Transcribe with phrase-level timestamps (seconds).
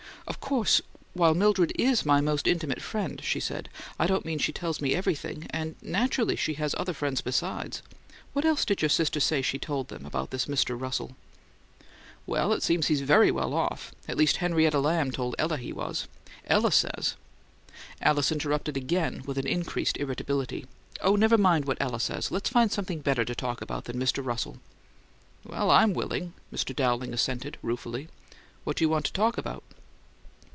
[0.27, 0.81] "Of course,
[1.13, 3.67] while Mildred IS my most intimate friend," she said,
[3.99, 7.81] "I don't mean she tells me everything and naturally she has other friends besides.
[8.31, 10.79] What else did your sister say she told them about this Mr.
[10.79, 11.17] Russell?"
[12.25, 16.07] "Well, it seems he's VERY well off; at least Henrietta Lamb told Ella he was.
[16.45, 17.15] Ella says"
[18.01, 20.65] Alice interrupted again, with an increased irritability.
[21.01, 22.31] "Oh, never mind what Ella says!
[22.31, 24.23] Let's find something better to talk about than Mr.
[24.25, 24.59] Russell!"
[25.43, 26.73] "Well, I'M willing," Mr.
[26.75, 28.07] Dowling assented, ruefully.
[28.63, 29.63] "What you want to talk about?"